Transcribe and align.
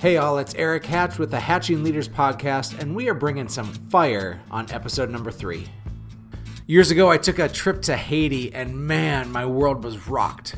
Hey, 0.00 0.16
all, 0.16 0.38
it's 0.38 0.54
Eric 0.54 0.86
Hatch 0.86 1.18
with 1.18 1.30
the 1.30 1.40
Hatching 1.40 1.84
Leaders 1.84 2.08
Podcast, 2.08 2.78
and 2.78 2.96
we 2.96 3.10
are 3.10 3.14
bringing 3.14 3.50
some 3.50 3.70
fire 3.90 4.40
on 4.50 4.64
episode 4.70 5.10
number 5.10 5.30
three. 5.30 5.66
Years 6.66 6.90
ago, 6.90 7.10
I 7.10 7.18
took 7.18 7.38
a 7.38 7.50
trip 7.50 7.82
to 7.82 7.98
Haiti, 7.98 8.50
and 8.54 8.74
man, 8.74 9.30
my 9.30 9.44
world 9.44 9.84
was 9.84 10.08
rocked. 10.08 10.56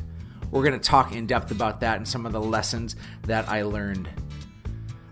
We're 0.52 0.62
going 0.62 0.78
to 0.78 0.88
talk 0.88 1.12
in 1.12 1.26
depth 1.26 1.50
about 1.50 1.80
that 1.80 1.96
and 1.96 2.06
some 2.06 2.24
of 2.24 2.30
the 2.30 2.40
lessons 2.40 2.94
that 3.22 3.48
I 3.48 3.62
learned. 3.62 4.08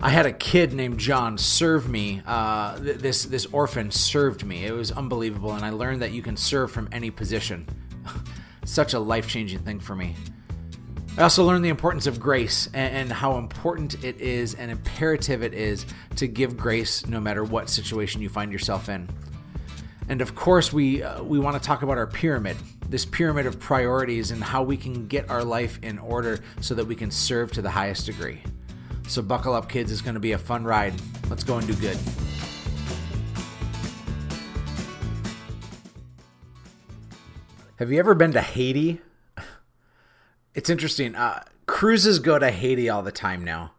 I 0.00 0.10
had 0.10 0.26
a 0.26 0.32
kid 0.32 0.74
named 0.74 1.00
John 1.00 1.36
serve 1.36 1.88
me. 1.88 2.22
Uh, 2.24 2.78
th- 2.78 2.98
this 2.98 3.24
this 3.24 3.46
orphan 3.46 3.90
served 3.90 4.44
me. 4.44 4.64
It 4.64 4.72
was 4.72 4.92
unbelievable, 4.92 5.54
and 5.54 5.64
I 5.64 5.70
learned 5.70 6.02
that 6.02 6.12
you 6.12 6.22
can 6.22 6.36
serve 6.36 6.70
from 6.70 6.88
any 6.92 7.10
position. 7.10 7.66
Such 8.64 8.94
a 8.94 9.00
life 9.00 9.26
changing 9.26 9.64
thing 9.64 9.80
for 9.80 9.96
me. 9.96 10.14
I 11.20 11.24
also 11.24 11.44
learned 11.44 11.62
the 11.62 11.68
importance 11.68 12.06
of 12.06 12.18
grace 12.18 12.66
and, 12.72 12.96
and, 12.96 13.12
how 13.12 13.36
important 13.36 14.02
it 14.02 14.18
is 14.22 14.54
and 14.54 14.70
imperative 14.70 15.42
it 15.42 15.52
is 15.52 15.84
to 16.16 16.26
give 16.26 16.56
grace 16.56 17.04
no 17.04 17.20
matter 17.20 17.44
what 17.44 17.68
situation 17.68 18.22
you 18.22 18.30
find 18.30 18.50
yourself 18.50 18.88
in. 18.88 19.06
And 20.08 20.22
of 20.22 20.34
course, 20.34 20.72
we 20.72 21.02
uh, 21.02 21.22
we 21.22 21.38
want 21.38 21.62
to 21.62 21.62
talk 21.62 21.82
about 21.82 21.98
our 21.98 22.06
pyramid, 22.06 22.56
this 22.88 23.04
pyramid 23.04 23.44
of 23.44 23.60
priorities, 23.60 24.30
and 24.30 24.42
how 24.42 24.62
we 24.62 24.78
can 24.78 25.08
get 25.08 25.28
our 25.28 25.44
life 25.44 25.78
in 25.82 25.98
order 25.98 26.40
so 26.62 26.74
that 26.74 26.86
we 26.86 26.96
can 26.96 27.10
serve 27.10 27.52
to 27.52 27.60
the 27.60 27.68
highest 27.68 28.06
degree. 28.06 28.42
So 29.06 29.20
buckle 29.20 29.52
up, 29.52 29.68
kids. 29.68 29.92
It's 29.92 30.00
going 30.00 30.14
to 30.14 30.20
be 30.20 30.32
a 30.32 30.38
fun 30.38 30.64
ride. 30.64 30.94
Let's 31.28 31.44
go 31.44 31.58
and 31.58 31.66
do 31.66 31.74
good. 31.74 31.98
Have 37.76 37.92
you 37.92 37.98
ever 37.98 38.14
been 38.14 38.32
to 38.32 38.40
Haiti? 38.40 39.02
It's 40.54 40.70
interesting. 40.70 41.14
Uh, 41.14 41.44
cruises 41.66 42.18
go 42.18 42.38
to 42.38 42.50
Haiti 42.50 42.88
all 42.88 43.02
the 43.02 43.12
time 43.12 43.44
now. 43.44 43.72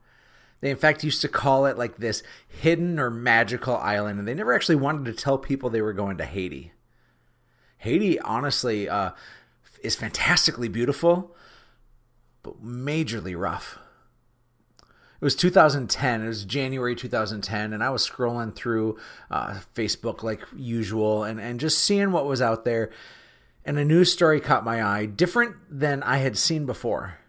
They, 0.62 0.70
in 0.70 0.78
fact, 0.78 1.04
used 1.04 1.22
to 1.22 1.28
call 1.28 1.66
it 1.66 1.78
like 1.78 1.98
this 1.98 2.22
hidden 2.48 3.00
or 3.00 3.10
magical 3.10 3.78
island, 3.78 4.20
and 4.20 4.28
they 4.28 4.34
never 4.34 4.54
actually 4.54 4.76
wanted 4.76 5.06
to 5.06 5.14
tell 5.14 5.38
people 5.38 5.70
they 5.70 5.82
were 5.82 5.94
going 5.94 6.18
to 6.18 6.26
Haiti. 6.26 6.72
Haiti, 7.80 8.20
honestly, 8.20 8.88
uh, 8.88 9.12
is 9.84 9.96
fantastically 9.96 10.68
beautiful, 10.68 11.36
but 12.44 12.64
majorly 12.64 13.38
rough. 13.38 13.80
It 14.80 15.26
was 15.26 15.36
2010. 15.36 16.22
It 16.22 16.28
was 16.28 16.46
January 16.46 16.96
2010, 16.96 17.74
and 17.74 17.84
I 17.84 17.90
was 17.90 18.08
scrolling 18.08 18.56
through 18.56 19.00
uh, 19.32 19.60
Facebook 19.76 20.22
like 20.22 20.46
usual 20.56 21.24
and, 21.24 21.40
and 21.40 21.60
just 21.60 21.80
seeing 21.80 22.12
what 22.12 22.26
was 22.28 22.42
out 22.42 22.66
there 22.66 22.92
and 23.66 23.78
a 23.78 23.86
news 23.86 24.12
story 24.12 24.40
caught 24.40 24.66
my 24.66 24.84
eye, 24.84 25.06
different 25.06 25.56
than 25.70 26.04
I 26.04 26.18
had 26.18 26.38
seen 26.38 26.66
before. 26.66 27.20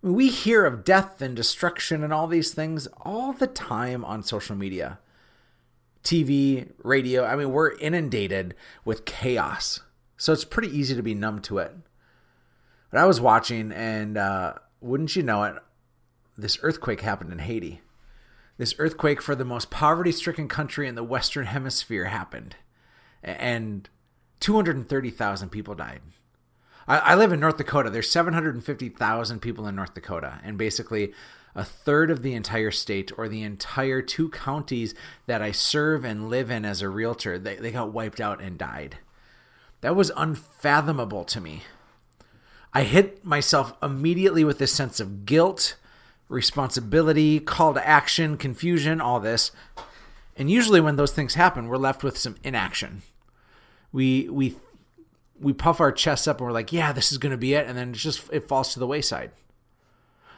We 0.00 0.28
hear 0.28 0.66
of 0.66 0.84
death 0.84 1.22
and 1.22 1.36
destruction 1.36 2.02
and 2.02 2.12
all 2.12 2.26
these 2.26 2.52
things 2.52 2.88
all 3.00 3.32
the 3.32 3.46
time 3.46 4.04
on 4.04 4.22
social 4.22 4.56
media. 4.56 4.98
TV, 6.02 6.72
radio, 6.82 7.24
I 7.24 7.36
mean, 7.36 7.52
we're 7.52 7.76
inundated 7.78 8.56
with 8.84 9.04
chaos. 9.04 9.80
So 10.16 10.32
it's 10.32 10.44
pretty 10.44 10.76
easy 10.76 10.96
to 10.96 11.02
be 11.02 11.14
numb 11.14 11.40
to 11.42 11.58
it. 11.58 11.72
But 12.90 13.00
I 13.00 13.06
was 13.06 13.20
watching, 13.20 13.72
and 13.72 14.18
uh, 14.18 14.54
wouldn't 14.80 15.14
you 15.14 15.22
know 15.22 15.44
it, 15.44 15.56
this 16.36 16.58
earthquake 16.62 17.00
happened 17.00 17.32
in 17.32 17.38
Haiti. 17.38 17.80
This 18.58 18.74
earthquake 18.78 19.22
for 19.22 19.34
the 19.34 19.44
most 19.44 19.70
poverty 19.70 20.12
stricken 20.12 20.48
country 20.48 20.88
in 20.88 20.94
the 20.94 21.04
Western 21.04 21.46
Hemisphere 21.46 22.06
happened. 22.06 22.56
And 23.22 23.88
230,000 24.42 25.48
people 25.50 25.74
died. 25.74 26.00
I, 26.88 26.98
I, 26.98 27.14
live 27.14 27.32
in 27.32 27.40
North 27.40 27.56
Dakota. 27.56 27.90
There's 27.90 28.10
750,000 28.10 29.40
people 29.40 29.66
in 29.68 29.76
North 29.76 29.94
Dakota, 29.94 30.40
and 30.44 30.58
basically 30.58 31.14
a 31.54 31.64
third 31.64 32.10
of 32.10 32.22
the 32.22 32.34
entire 32.34 32.72
state 32.72 33.12
or 33.16 33.28
the 33.28 33.42
entire 33.42 34.02
two 34.02 34.30
counties 34.30 34.94
that 35.26 35.40
I 35.40 35.52
serve 35.52 36.04
and 36.04 36.28
live 36.28 36.50
in 36.50 36.64
as 36.64 36.82
a 36.82 36.88
realtor, 36.88 37.38
they, 37.38 37.56
they 37.56 37.70
got 37.70 37.92
wiped 37.92 38.20
out 38.20 38.42
and 38.42 38.58
died. 38.58 38.98
That 39.80 39.94
was 39.94 40.10
unfathomable 40.16 41.24
to 41.24 41.40
me. 41.40 41.62
I 42.74 42.82
hit 42.82 43.24
myself 43.24 43.74
immediately 43.82 44.44
with 44.44 44.58
this 44.58 44.72
sense 44.72 44.98
of 44.98 45.24
guilt, 45.24 45.76
responsibility, 46.28 47.38
call 47.38 47.74
to 47.74 47.86
action, 47.86 48.36
confusion, 48.36 49.00
all 49.00 49.20
this. 49.20 49.52
And 50.36 50.50
usually 50.50 50.80
when 50.80 50.96
those 50.96 51.12
things 51.12 51.34
happen, 51.34 51.68
we're 51.68 51.76
left 51.76 52.02
with 52.02 52.18
some 52.18 52.36
inaction 52.42 53.02
we 53.92 54.28
we 54.28 54.56
we 55.40 55.52
puff 55.52 55.80
our 55.80 55.92
chests 55.92 56.26
up 56.26 56.38
and 56.38 56.46
we're 56.46 56.52
like, 56.52 56.72
yeah, 56.72 56.92
this 56.92 57.12
is 57.12 57.18
to 57.18 57.36
be 57.36 57.54
it, 57.54 57.66
and 57.66 57.76
then 57.76 57.90
it 57.90 57.96
just 57.96 58.28
it 58.32 58.48
falls 58.48 58.72
to 58.72 58.78
the 58.78 58.86
wayside. 58.86 59.30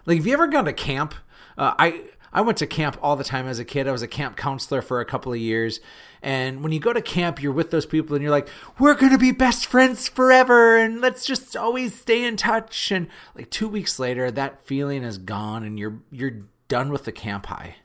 Like, 0.06 0.18
have 0.18 0.26
you 0.26 0.32
ever 0.32 0.46
gone 0.46 0.64
to 0.64 0.72
camp? 0.72 1.14
Uh, 1.56 1.74
I 1.78 2.04
I 2.32 2.40
went 2.40 2.58
to 2.58 2.66
camp 2.66 2.98
all 3.00 3.14
the 3.14 3.24
time 3.24 3.46
as 3.46 3.60
a 3.60 3.64
kid. 3.64 3.86
I 3.86 3.92
was 3.92 4.02
a 4.02 4.08
camp 4.08 4.36
counselor 4.36 4.82
for 4.82 5.00
a 5.00 5.04
couple 5.04 5.32
of 5.32 5.38
years. 5.38 5.80
And 6.20 6.62
when 6.62 6.72
you 6.72 6.80
go 6.80 6.92
to 6.92 7.00
camp, 7.00 7.40
you're 7.40 7.52
with 7.52 7.70
those 7.70 7.86
people 7.86 8.16
and 8.16 8.22
you're 8.22 8.32
like, 8.32 8.48
we're 8.78 8.96
to 8.96 9.18
be 9.18 9.30
best 9.30 9.66
friends 9.66 10.08
forever 10.08 10.76
and 10.76 11.00
let's 11.00 11.24
just 11.24 11.56
always 11.56 11.94
stay 11.94 12.24
in 12.24 12.36
touch. 12.36 12.90
And 12.90 13.06
like 13.36 13.50
2 13.50 13.68
weeks 13.68 14.00
later, 14.00 14.32
that 14.32 14.66
feeling 14.66 15.04
is 15.04 15.18
gone 15.18 15.62
and 15.62 15.78
you're 15.78 16.00
you're 16.10 16.42
done 16.66 16.90
with 16.90 17.04
the 17.04 17.12
camp 17.12 17.46
high. 17.46 17.76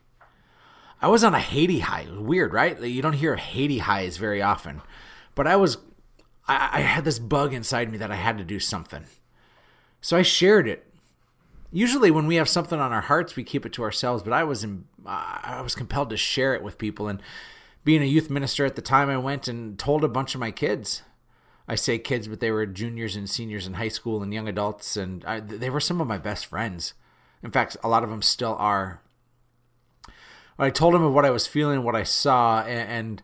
I 1.00 1.08
was 1.08 1.22
on 1.22 1.34
a 1.34 1.38
Haiti 1.38 1.78
high. 1.78 2.06
Weird, 2.10 2.52
right? 2.52 2.78
You 2.80 3.02
don't 3.02 3.14
hear 3.14 3.36
Haiti 3.36 3.78
highs 3.78 4.16
very 4.16 4.42
often. 4.42 4.82
But 5.40 5.46
I 5.46 5.56
was, 5.56 5.78
I, 6.46 6.68
I 6.70 6.80
had 6.80 7.06
this 7.06 7.18
bug 7.18 7.54
inside 7.54 7.90
me 7.90 7.96
that 7.96 8.10
I 8.10 8.16
had 8.16 8.36
to 8.36 8.44
do 8.44 8.60
something. 8.60 9.06
So 10.02 10.18
I 10.18 10.20
shared 10.20 10.68
it. 10.68 10.86
Usually, 11.72 12.10
when 12.10 12.26
we 12.26 12.34
have 12.34 12.46
something 12.46 12.78
on 12.78 12.92
our 12.92 13.00
hearts, 13.00 13.36
we 13.36 13.42
keep 13.42 13.64
it 13.64 13.72
to 13.72 13.82
ourselves. 13.82 14.22
But 14.22 14.34
I 14.34 14.44
was, 14.44 14.62
in, 14.62 14.84
I 15.06 15.62
was 15.62 15.74
compelled 15.74 16.10
to 16.10 16.18
share 16.18 16.52
it 16.52 16.62
with 16.62 16.76
people. 16.76 17.08
And 17.08 17.22
being 17.84 18.02
a 18.02 18.04
youth 18.04 18.28
minister 18.28 18.66
at 18.66 18.76
the 18.76 18.82
time, 18.82 19.08
I 19.08 19.16
went 19.16 19.48
and 19.48 19.78
told 19.78 20.04
a 20.04 20.08
bunch 20.08 20.34
of 20.34 20.42
my 20.42 20.50
kids. 20.50 21.04
I 21.66 21.74
say 21.74 21.98
kids, 21.98 22.28
but 22.28 22.40
they 22.40 22.50
were 22.50 22.66
juniors 22.66 23.16
and 23.16 23.26
seniors 23.26 23.66
in 23.66 23.72
high 23.72 23.88
school 23.88 24.22
and 24.22 24.34
young 24.34 24.46
adults, 24.46 24.94
and 24.94 25.24
I, 25.24 25.40
they 25.40 25.70
were 25.70 25.80
some 25.80 26.02
of 26.02 26.06
my 26.06 26.18
best 26.18 26.44
friends. 26.44 26.92
In 27.42 27.50
fact, 27.50 27.78
a 27.82 27.88
lot 27.88 28.04
of 28.04 28.10
them 28.10 28.20
still 28.20 28.56
are. 28.58 29.00
I 30.58 30.68
told 30.68 30.92
them 30.92 31.02
of 31.02 31.14
what 31.14 31.24
I 31.24 31.30
was 31.30 31.46
feeling, 31.46 31.82
what 31.82 31.96
I 31.96 32.02
saw, 32.02 32.60
and, 32.60 32.90
and 32.90 33.22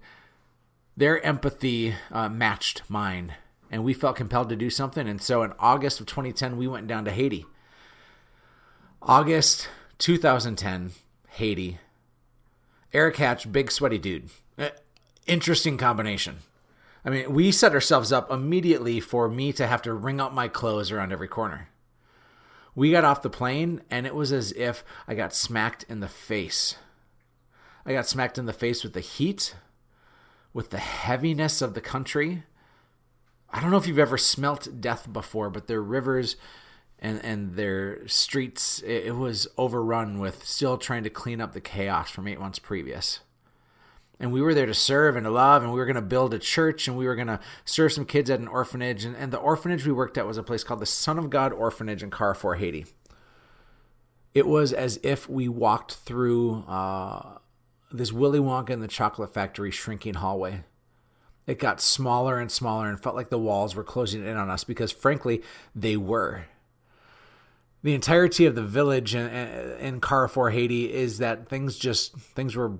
their 0.96 1.24
empathy 1.24 1.94
uh, 2.10 2.28
matched 2.28 2.82
mine, 2.88 3.34
and 3.70 3.84
we 3.84 3.92
felt 3.92 4.16
compelled 4.16 4.48
to 4.48 4.56
do 4.56 4.70
something. 4.70 5.06
And 5.08 5.20
so 5.20 5.42
in 5.42 5.52
August 5.58 6.00
of 6.00 6.06
2010, 6.06 6.56
we 6.56 6.66
went 6.66 6.86
down 6.86 7.04
to 7.04 7.10
Haiti. 7.10 7.44
August 9.02 9.68
2010, 9.98 10.92
Haiti. 11.30 11.78
Eric 12.92 13.16
Hatch, 13.16 13.50
big 13.52 13.70
sweaty 13.70 13.98
dude. 13.98 14.30
Uh, 14.58 14.70
interesting 15.26 15.76
combination. 15.76 16.36
I 17.04 17.10
mean, 17.10 17.32
we 17.32 17.52
set 17.52 17.72
ourselves 17.72 18.10
up 18.10 18.30
immediately 18.32 19.00
for 19.00 19.28
me 19.28 19.52
to 19.52 19.66
have 19.66 19.82
to 19.82 19.94
wring 19.94 20.20
out 20.20 20.34
my 20.34 20.48
clothes 20.48 20.90
around 20.90 21.12
every 21.12 21.28
corner. 21.28 21.68
We 22.74 22.90
got 22.90 23.04
off 23.04 23.22
the 23.22 23.30
plane, 23.30 23.82
and 23.90 24.06
it 24.06 24.14
was 24.14 24.32
as 24.32 24.52
if 24.52 24.82
I 25.06 25.14
got 25.14 25.34
smacked 25.34 25.84
in 25.88 26.00
the 26.00 26.08
face. 26.08 26.76
I 27.84 27.92
got 27.92 28.08
smacked 28.08 28.38
in 28.38 28.46
the 28.46 28.52
face 28.52 28.82
with 28.82 28.92
the 28.92 29.00
heat 29.00 29.54
with 30.56 30.70
the 30.70 30.78
heaviness 30.78 31.60
of 31.60 31.74
the 31.74 31.82
country. 31.82 32.42
I 33.50 33.60
don't 33.60 33.70
know 33.70 33.76
if 33.76 33.86
you've 33.86 33.98
ever 33.98 34.16
smelt 34.16 34.80
death 34.80 35.12
before, 35.12 35.50
but 35.50 35.66
their 35.66 35.82
rivers 35.82 36.36
and 36.98 37.22
and 37.22 37.56
their 37.56 38.08
streets 38.08 38.80
it, 38.80 39.08
it 39.08 39.16
was 39.16 39.46
overrun 39.58 40.18
with 40.18 40.46
still 40.46 40.78
trying 40.78 41.04
to 41.04 41.10
clean 41.10 41.42
up 41.42 41.52
the 41.52 41.60
chaos 41.60 42.10
from 42.10 42.26
eight 42.26 42.40
months 42.40 42.58
previous. 42.58 43.20
And 44.18 44.32
we 44.32 44.40
were 44.40 44.54
there 44.54 44.64
to 44.64 44.72
serve 44.72 45.14
and 45.14 45.24
to 45.24 45.30
love, 45.30 45.62
and 45.62 45.72
we 45.72 45.78
were 45.78 45.84
going 45.84 45.96
to 45.96 46.00
build 46.00 46.32
a 46.32 46.38
church, 46.38 46.88
and 46.88 46.96
we 46.96 47.04
were 47.04 47.16
going 47.16 47.26
to 47.26 47.40
serve 47.66 47.92
some 47.92 48.06
kids 48.06 48.30
at 48.30 48.40
an 48.40 48.48
orphanage. 48.48 49.04
And, 49.04 49.14
and 49.14 49.30
the 49.30 49.36
orphanage 49.36 49.84
we 49.84 49.92
worked 49.92 50.16
at 50.16 50.26
was 50.26 50.38
a 50.38 50.42
place 50.42 50.64
called 50.64 50.80
the 50.80 50.86
Son 50.86 51.18
of 51.18 51.28
God 51.28 51.52
Orphanage 51.52 52.02
in 52.02 52.10
Carrefour, 52.10 52.54
Haiti. 52.54 52.86
It 54.32 54.46
was 54.46 54.72
as 54.72 54.98
if 55.02 55.28
we 55.28 55.50
walked 55.50 55.96
through 55.96 56.64
uh, 56.66 57.40
this 57.90 58.12
Willy 58.12 58.38
Wonka 58.38 58.70
and 58.70 58.82
the 58.82 58.88
Chocolate 58.88 59.32
Factory 59.32 59.70
shrinking 59.70 60.14
hallway. 60.14 60.64
It 61.46 61.58
got 61.58 61.80
smaller 61.80 62.40
and 62.40 62.50
smaller 62.50 62.88
and 62.88 63.00
felt 63.00 63.14
like 63.14 63.30
the 63.30 63.38
walls 63.38 63.74
were 63.76 63.84
closing 63.84 64.24
in 64.24 64.36
on 64.36 64.50
us 64.50 64.64
because, 64.64 64.90
frankly, 64.90 65.42
they 65.74 65.96
were. 65.96 66.46
The 67.82 67.94
entirety 67.94 68.46
of 68.46 68.56
the 68.56 68.64
village 68.64 69.14
in, 69.14 70.00
Carrefour, 70.00 70.50
Haiti, 70.50 70.92
is 70.92 71.18
that 71.18 71.48
things 71.48 71.78
just 71.78 72.16
things 72.16 72.56
were 72.56 72.78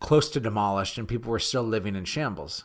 close 0.00 0.30
to 0.30 0.40
demolished 0.40 0.96
and 0.96 1.06
people 1.06 1.30
were 1.30 1.38
still 1.38 1.62
living 1.62 1.94
in 1.94 2.06
shambles. 2.06 2.64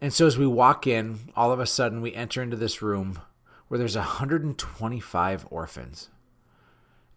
And 0.00 0.12
so, 0.12 0.28
as 0.28 0.38
we 0.38 0.46
walk 0.46 0.86
in, 0.86 1.18
all 1.34 1.50
of 1.50 1.58
a 1.58 1.66
sudden 1.66 2.00
we 2.00 2.14
enter 2.14 2.40
into 2.40 2.56
this 2.56 2.80
room 2.80 3.18
where 3.66 3.78
there's 3.78 3.96
125 3.96 5.46
orphans 5.50 6.10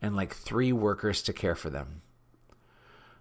and 0.01 0.15
like 0.15 0.33
three 0.33 0.73
workers 0.73 1.21
to 1.21 1.33
care 1.33 1.55
for 1.55 1.69
them 1.69 2.01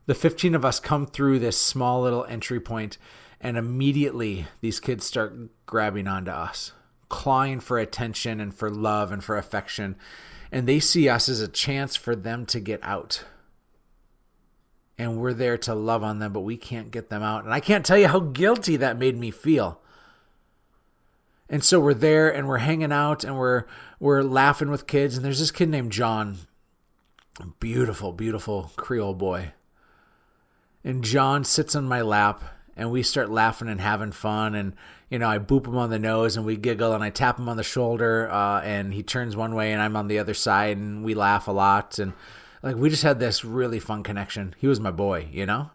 the 0.07 0.15
15 0.15 0.55
of 0.55 0.65
us 0.65 0.81
come 0.81 1.07
through 1.07 1.39
this 1.39 1.61
small 1.61 2.03
little 2.03 2.25
entry 2.25 2.61
point, 2.61 2.99
and 3.41 3.57
immediately 3.57 4.47
these 4.61 4.81
kids 4.81 5.05
start 5.07 5.35
grabbing 5.67 6.09
onto 6.09 6.31
us, 6.31 6.73
clawing 7.09 7.61
for 7.61 7.79
attention 7.79 8.41
and 8.41 8.55
for 8.55 8.71
love 8.71 9.13
and 9.13 9.23
for 9.23 9.37
affection. 9.37 9.97
And 10.53 10.67
they 10.67 10.81
see 10.81 11.09
us 11.09 11.29
as 11.29 11.41
a 11.41 11.49
chance 11.49 11.95
for 11.97 12.17
them 12.17 12.45
to 12.47 12.61
get 12.61 12.81
out. 12.83 13.25
and 14.99 15.17
we're 15.17 15.33
there 15.33 15.57
to 15.57 15.75
love 15.75 16.03
on 16.05 16.19
them, 16.19 16.31
but 16.31 16.41
we 16.41 16.59
can't 16.59 16.91
get 16.91 17.09
them 17.09 17.23
out. 17.23 17.43
And 17.45 17.55
I 17.55 17.61
can't 17.61 17.87
tell 17.87 17.97
you 17.97 18.09
how 18.09 18.21
guilty 18.21 18.77
that 18.77 18.99
made 18.99 19.17
me 19.17 19.31
feel. 19.31 19.81
And 21.49 21.65
so 21.65 21.81
we're 21.81 21.95
there 21.95 22.29
and 22.29 22.47
we're 22.47 22.59
hanging 22.59 22.93
out 22.93 23.25
and 23.25 23.39
we're 23.39 23.65
we're 23.99 24.23
laughing 24.23 24.71
with 24.71 24.87
kids 24.87 25.17
and 25.17 25.25
there's 25.25 25.39
this 25.39 25.51
kid 25.51 25.71
named 25.71 25.91
John. 25.93 26.39
Beautiful, 27.61 28.13
beautiful 28.13 28.73
Creole 28.77 29.15
boy. 29.15 29.53
And 30.85 31.05
John 31.05 31.45
sits 31.45 31.75
on 31.75 31.87
my 31.87 32.01
lap 32.01 32.43
and 32.77 32.91
we 32.91 33.03
start 33.03 33.31
laughing 33.31 33.69
and 33.69 33.81
having 33.81 34.13
fun 34.13 34.55
and 34.55 34.75
you 35.11 35.19
know, 35.19 35.29
I 35.29 35.41
boop 35.41 35.67
him 35.67 35.77
on 35.77 35.91
the 35.91 35.99
nose 35.99 36.37
and 36.37 36.47
we 36.47 36.57
giggle 36.57 36.95
and 36.95 37.03
I 37.03 37.11
tap 37.11 37.39
him 37.39 37.49
on 37.49 37.57
the 37.57 37.65
shoulder 37.65 38.31
uh, 38.31 38.61
and 38.63 38.95
he 38.95 39.03
turns 39.03 39.35
one 39.35 39.57
way 39.57 39.73
and 39.73 39.83
I'm 39.83 39.97
on 39.97 40.07
the 40.07 40.21
other 40.21 40.35
side 40.35 40.77
and 40.77 41.05
we 41.05 41.15
laugh 41.15 41.49
a 41.49 41.53
lot 41.53 41.99
and 41.99 42.13
like 42.63 42.77
we 42.77 42.91
just 42.91 43.03
had 43.03 43.19
this 43.19 43.45
really 43.45 43.81
fun 43.81 44.03
connection. 44.05 44.55
He 44.59 44.69
was 44.69 44.79
my 44.79 44.93
boy, 44.93 45.29
you 45.33 45.47
know? 45.47 45.71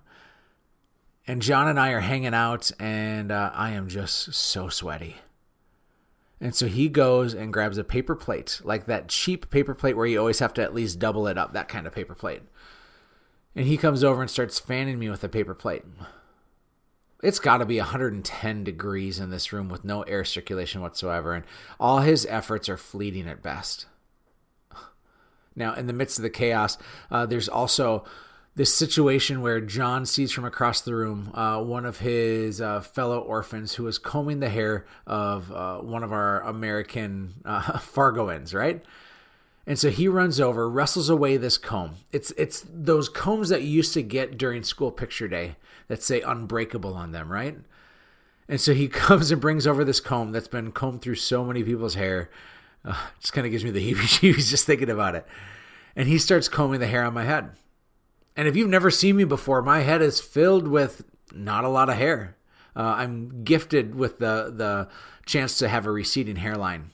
And 1.27 1.41
John 1.41 1.67
and 1.67 1.79
I 1.79 1.91
are 1.91 1.99
hanging 2.01 2.33
out 2.33 2.71
and 2.79 3.31
uh, 3.31 3.51
I 3.53 3.71
am 3.71 3.89
just 3.89 4.33
so 4.33 4.69
sweaty. 4.69 5.17
And 6.39 6.53
so 6.53 6.67
he 6.67 6.89
goes 6.89 7.33
and 7.33 7.51
grabs 7.51 7.77
a 7.77 7.83
paper 7.83 8.15
plate, 8.15 8.61
like 8.63 8.85
that 8.85 9.07
cheap 9.07 9.49
paper 9.49 9.73
plate 9.73 9.97
where 9.97 10.05
you 10.05 10.19
always 10.19 10.39
have 10.39 10.53
to 10.55 10.61
at 10.61 10.73
least 10.75 10.99
double 10.99 11.27
it 11.27 11.37
up, 11.37 11.53
that 11.53 11.67
kind 11.67 11.87
of 11.87 11.93
paper 11.93 12.13
plate. 12.13 12.41
And 13.55 13.65
he 13.67 13.77
comes 13.77 14.03
over 14.03 14.21
and 14.21 14.29
starts 14.29 14.59
fanning 14.59 14.99
me 14.99 15.09
with 15.09 15.23
a 15.23 15.29
paper 15.29 15.55
plate. 15.55 15.83
It's 17.23 17.39
got 17.39 17.57
to 17.57 17.65
be 17.65 17.77
110 17.79 18.63
degrees 18.63 19.19
in 19.19 19.29
this 19.29 19.53
room 19.53 19.69
with 19.69 19.85
no 19.85 20.03
air 20.03 20.25
circulation 20.25 20.81
whatsoever, 20.81 21.33
and 21.33 21.45
all 21.79 21.99
his 21.99 22.25
efforts 22.27 22.67
are 22.67 22.77
fleeting 22.77 23.27
at 23.27 23.41
best. 23.41 23.87
Now, 25.55 25.73
in 25.73 25.87
the 25.87 25.93
midst 25.93 26.19
of 26.19 26.23
the 26.23 26.29
chaos, 26.29 26.77
uh, 27.09 27.25
there's 27.25 27.47
also 27.47 28.03
this 28.55 28.73
situation 28.73 29.41
where 29.41 29.59
John 29.59 30.05
sees 30.05 30.31
from 30.31 30.45
across 30.45 30.81
the 30.81 30.95
room 30.95 31.31
uh, 31.33 31.61
one 31.61 31.85
of 31.85 31.99
his 31.99 32.61
uh, 32.61 32.81
fellow 32.81 33.19
orphans 33.19 33.73
who 33.73 33.87
is 33.87 33.97
combing 33.97 34.39
the 34.39 34.49
hair 34.49 34.85
of 35.07 35.51
uh, 35.51 35.79
one 35.79 36.03
of 36.03 36.13
our 36.13 36.41
American 36.41 37.35
uh, 37.43 37.79
Fargoans, 37.79 38.53
right? 38.53 38.83
And 39.67 39.79
so 39.79 39.89
he 39.89 40.07
runs 40.07 40.39
over, 40.39 40.69
wrestles 40.69 41.09
away 41.09 41.37
this 41.37 41.57
comb. 41.57 41.95
It's 42.11 42.31
it's 42.37 42.63
those 42.71 43.09
combs 43.09 43.49
that 43.49 43.63
you 43.63 43.69
used 43.69 43.93
to 43.93 44.03
get 44.03 44.37
during 44.37 44.63
school 44.63 44.91
picture 44.91 45.27
day 45.27 45.55
that 45.87 46.03
say 46.03 46.21
unbreakable 46.21 46.93
on 46.93 47.11
them, 47.11 47.31
right? 47.31 47.57
And 48.47 48.61
so 48.61 48.73
he 48.73 48.87
comes 48.89 49.31
and 49.31 49.41
brings 49.41 49.65
over 49.65 49.83
this 49.83 49.99
comb 49.99 50.31
that's 50.31 50.47
been 50.47 50.71
combed 50.71 51.01
through 51.01 51.15
so 51.15 51.43
many 51.43 51.63
people's 51.63 51.95
hair. 51.95 52.29
Uh, 52.83 53.07
just 53.19 53.33
kind 53.33 53.47
of 53.47 53.51
gives 53.51 53.63
me 53.63 53.71
the 53.71 53.79
heebie-jeebies 53.93 54.49
just 54.49 54.65
thinking 54.65 54.89
about 54.89 55.15
it. 55.15 55.25
And 55.95 56.07
he 56.07 56.19
starts 56.19 56.47
combing 56.47 56.79
the 56.79 56.87
hair 56.87 57.03
on 57.03 57.13
my 57.13 57.23
head 57.23 57.51
and 58.35 58.47
if 58.47 58.55
you've 58.55 58.69
never 58.69 58.91
seen 58.91 59.15
me 59.15 59.23
before, 59.23 59.61
my 59.61 59.79
head 59.79 60.01
is 60.01 60.19
filled 60.19 60.67
with 60.67 61.05
not 61.33 61.63
a 61.63 61.69
lot 61.69 61.89
of 61.89 61.95
hair. 61.95 62.35
Uh, 62.75 62.95
I'm 62.97 63.43
gifted 63.43 63.95
with 63.95 64.19
the 64.19 64.51
the 64.53 64.89
chance 65.25 65.57
to 65.59 65.69
have 65.69 65.85
a 65.85 65.91
receding 65.91 66.35
hairline, 66.35 66.91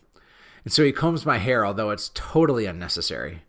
and 0.63 0.73
so 0.73 0.83
he 0.83 0.91
combs 0.91 1.25
my 1.25 1.37
hair, 1.37 1.65
although 1.65 1.89
it's 1.89 2.11
totally 2.13 2.65
unnecessary. 2.65 3.41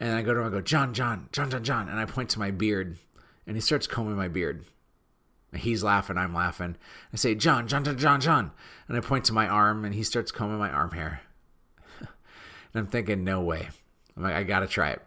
And 0.00 0.14
I 0.14 0.22
go 0.22 0.34
to 0.34 0.40
him, 0.40 0.46
I 0.46 0.50
go, 0.50 0.60
John, 0.60 0.94
John, 0.94 1.28
John, 1.32 1.50
John, 1.50 1.64
John, 1.64 1.88
and 1.88 1.98
I 1.98 2.04
point 2.04 2.30
to 2.30 2.38
my 2.38 2.50
beard, 2.50 2.96
and 3.46 3.56
he 3.56 3.60
starts 3.60 3.86
combing 3.86 4.16
my 4.16 4.28
beard. 4.28 4.64
He's 5.54 5.84
laughing, 5.84 6.18
I'm 6.18 6.34
laughing. 6.34 6.76
I 7.12 7.16
say, 7.16 7.34
John, 7.34 7.68
John, 7.68 7.84
John, 7.84 7.96
John, 7.96 8.20
John, 8.20 8.50
and 8.88 8.96
I 8.96 9.00
point 9.00 9.24
to 9.26 9.32
my 9.32 9.46
arm, 9.46 9.84
and 9.84 9.94
he 9.94 10.02
starts 10.02 10.32
combing 10.32 10.58
my 10.58 10.70
arm 10.70 10.90
hair. 10.90 11.20
and 12.00 12.08
I'm 12.74 12.86
thinking, 12.88 13.22
no 13.22 13.40
way. 13.40 13.68
I'm 14.16 14.22
like, 14.22 14.34
I 14.34 14.42
gotta 14.42 14.66
try 14.66 14.90
it. 14.90 15.02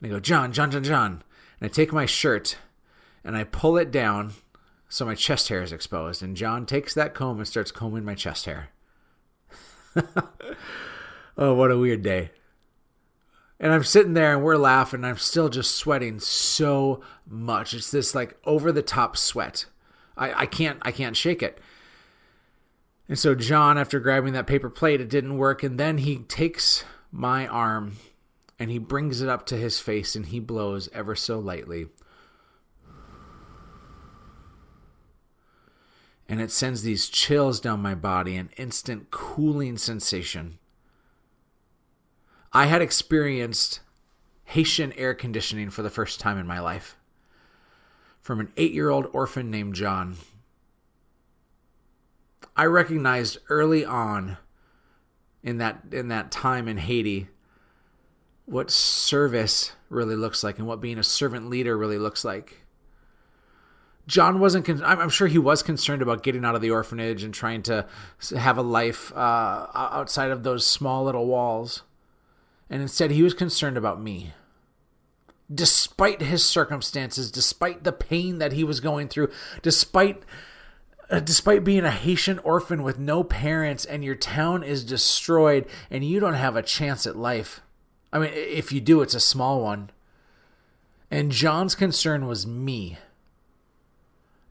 And 0.00 0.10
I 0.10 0.14
go, 0.14 0.20
John, 0.20 0.52
John, 0.52 0.70
John, 0.70 0.84
John 0.84 1.22
and 1.60 1.68
I 1.70 1.72
take 1.72 1.92
my 1.92 2.06
shirt 2.06 2.56
and 3.24 3.36
I 3.36 3.44
pull 3.44 3.76
it 3.76 3.90
down 3.90 4.32
so 4.88 5.04
my 5.04 5.14
chest 5.14 5.48
hair 5.48 5.62
is 5.62 5.72
exposed. 5.72 6.22
And 6.22 6.36
John 6.36 6.66
takes 6.66 6.94
that 6.94 7.14
comb 7.14 7.38
and 7.38 7.46
starts 7.46 7.70
combing 7.70 8.04
my 8.04 8.14
chest 8.14 8.46
hair. 8.46 8.70
oh, 11.36 11.54
what 11.54 11.70
a 11.70 11.78
weird 11.78 12.02
day. 12.02 12.30
And 13.58 13.72
I'm 13.72 13.84
sitting 13.84 14.14
there 14.14 14.34
and 14.34 14.42
we're 14.42 14.56
laughing. 14.56 15.04
I'm 15.04 15.18
still 15.18 15.50
just 15.50 15.76
sweating 15.76 16.18
so 16.18 17.02
much. 17.26 17.74
It's 17.74 17.90
this 17.90 18.14
like 18.14 18.38
over 18.44 18.72
the 18.72 18.82
top 18.82 19.16
sweat. 19.16 19.66
I, 20.16 20.42
I 20.42 20.46
can't 20.46 20.78
I 20.82 20.92
can't 20.92 21.16
shake 21.16 21.42
it. 21.42 21.58
And 23.06 23.18
so 23.18 23.34
John, 23.34 23.76
after 23.76 24.00
grabbing 24.00 24.32
that 24.32 24.46
paper 24.46 24.70
plate, 24.70 25.00
it 25.00 25.10
didn't 25.10 25.36
work. 25.36 25.62
And 25.62 25.78
then 25.78 25.98
he 25.98 26.18
takes 26.18 26.84
my 27.12 27.46
arm 27.46 27.96
and 28.58 28.70
he 28.70 28.78
brings 28.78 29.20
it 29.20 29.28
up 29.28 29.44
to 29.46 29.56
his 29.56 29.80
face 29.80 30.14
and 30.14 30.26
he 30.26 30.40
blows 30.40 30.88
ever 30.92 31.14
so 31.14 31.38
lightly. 31.38 31.86
And 36.30 36.40
it 36.40 36.52
sends 36.52 36.82
these 36.82 37.08
chills 37.08 37.58
down 37.58 37.82
my 37.82 37.96
body, 37.96 38.36
an 38.36 38.50
instant 38.56 39.10
cooling 39.10 39.76
sensation. 39.76 40.60
I 42.52 42.66
had 42.66 42.80
experienced 42.80 43.80
Haitian 44.44 44.92
air 44.92 45.12
conditioning 45.12 45.70
for 45.70 45.82
the 45.82 45.90
first 45.90 46.20
time 46.20 46.38
in 46.38 46.46
my 46.46 46.60
life 46.60 46.96
from 48.20 48.38
an 48.38 48.52
eight 48.56 48.72
year 48.72 48.90
old 48.90 49.08
orphan 49.12 49.50
named 49.50 49.74
John. 49.74 50.18
I 52.56 52.64
recognized 52.64 53.38
early 53.48 53.84
on 53.84 54.36
in 55.42 55.58
that 55.58 55.82
in 55.90 56.08
that 56.08 56.30
time 56.30 56.68
in 56.68 56.76
Haiti 56.76 57.26
what 58.46 58.70
service 58.70 59.72
really 59.88 60.16
looks 60.16 60.44
like 60.44 60.58
and 60.58 60.66
what 60.68 60.80
being 60.80 60.98
a 60.98 61.04
servant 61.04 61.50
leader 61.50 61.76
really 61.76 61.98
looks 61.98 62.24
like. 62.24 62.59
John 64.10 64.40
wasn't. 64.40 64.66
Con- 64.66 64.82
I'm 64.84 65.08
sure 65.08 65.28
he 65.28 65.38
was 65.38 65.62
concerned 65.62 66.02
about 66.02 66.22
getting 66.22 66.44
out 66.44 66.54
of 66.54 66.60
the 66.60 66.70
orphanage 66.70 67.22
and 67.22 67.32
trying 67.32 67.62
to 67.62 67.86
have 68.36 68.58
a 68.58 68.62
life 68.62 69.12
uh, 69.14 69.66
outside 69.74 70.30
of 70.30 70.42
those 70.42 70.66
small 70.66 71.04
little 71.04 71.26
walls, 71.26 71.82
and 72.68 72.82
instead 72.82 73.10
he 73.10 73.22
was 73.22 73.34
concerned 73.34 73.76
about 73.76 74.00
me. 74.02 74.32
Despite 75.52 76.22
his 76.22 76.44
circumstances, 76.44 77.30
despite 77.30 77.84
the 77.84 77.92
pain 77.92 78.38
that 78.38 78.52
he 78.52 78.64
was 78.64 78.80
going 78.80 79.08
through, 79.08 79.30
despite 79.62 80.22
uh, 81.08 81.20
despite 81.20 81.64
being 81.64 81.84
a 81.84 81.90
Haitian 81.90 82.38
orphan 82.40 82.82
with 82.82 82.98
no 82.98 83.22
parents, 83.24 83.84
and 83.84 84.04
your 84.04 84.14
town 84.14 84.62
is 84.62 84.84
destroyed, 84.84 85.66
and 85.90 86.04
you 86.04 86.20
don't 86.20 86.34
have 86.34 86.56
a 86.56 86.62
chance 86.62 87.06
at 87.06 87.16
life 87.16 87.62
I 88.12 88.18
mean, 88.18 88.30
if 88.32 88.72
you 88.72 88.80
do, 88.80 89.02
it's 89.02 89.14
a 89.14 89.20
small 89.20 89.62
one. 89.62 89.90
And 91.10 91.32
John's 91.32 91.74
concern 91.74 92.26
was 92.26 92.46
me. 92.46 92.98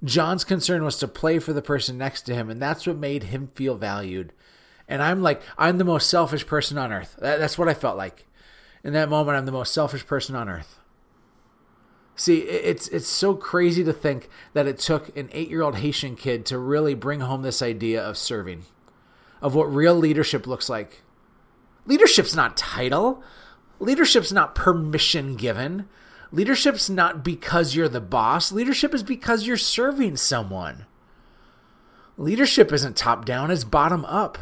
John's 0.03 0.43
concern 0.43 0.83
was 0.83 0.97
to 0.97 1.07
play 1.07 1.39
for 1.39 1.53
the 1.53 1.61
person 1.61 1.97
next 1.97 2.21
to 2.23 2.33
him, 2.33 2.49
and 2.49 2.61
that's 2.61 2.87
what 2.87 2.97
made 2.97 3.23
him 3.23 3.49
feel 3.53 3.75
valued. 3.75 4.33
And 4.87 5.03
I'm 5.03 5.21
like, 5.21 5.41
I'm 5.57 5.77
the 5.77 5.83
most 5.83 6.09
selfish 6.09 6.47
person 6.47 6.77
on 6.77 6.91
earth. 6.91 7.15
that's 7.19 7.57
what 7.57 7.69
I 7.69 7.73
felt 7.73 7.97
like. 7.97 8.25
In 8.83 8.93
that 8.93 9.09
moment, 9.09 9.37
I'm 9.37 9.45
the 9.45 9.51
most 9.51 9.73
selfish 9.73 10.05
person 10.05 10.35
on 10.35 10.49
earth. 10.49 10.79
See, 12.15 12.39
it's 12.39 12.89
it's 12.89 13.07
so 13.07 13.33
crazy 13.33 13.81
to 13.85 13.93
think 13.93 14.29
that 14.51 14.67
it 14.67 14.77
took 14.77 15.15
an 15.15 15.29
eight 15.31 15.49
year 15.49 15.61
old 15.61 15.77
Haitian 15.77 16.17
kid 16.17 16.45
to 16.47 16.57
really 16.57 16.93
bring 16.93 17.21
home 17.21 17.43
this 17.43 17.61
idea 17.61 18.03
of 18.03 18.17
serving, 18.17 18.63
of 19.41 19.55
what 19.55 19.73
real 19.73 19.95
leadership 19.95 20.45
looks 20.45 20.67
like. 20.67 21.01
Leadership's 21.85 22.35
not 22.35 22.57
title. 22.57 23.23
Leadership's 23.79 24.33
not 24.33 24.53
permission 24.53 25.37
given. 25.37 25.87
Leadership's 26.31 26.89
not 26.89 27.23
because 27.23 27.75
you're 27.75 27.89
the 27.89 28.01
boss. 28.01 28.51
Leadership 28.51 28.93
is 28.93 29.03
because 29.03 29.47
you're 29.47 29.57
serving 29.57 30.17
someone. 30.17 30.85
Leadership 32.17 32.71
isn't 32.71 32.97
top 32.97 33.25
down, 33.25 33.49
it's 33.49 33.63
bottom 33.63 34.05
up. 34.05 34.37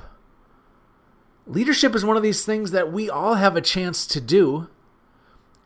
Leadership 1.45 1.95
is 1.95 2.03
one 2.03 2.17
of 2.17 2.23
these 2.23 2.43
things 2.43 2.71
that 2.71 2.91
we 2.91 3.09
all 3.09 3.35
have 3.35 3.55
a 3.55 3.61
chance 3.61 4.05
to 4.07 4.19
do, 4.19 4.67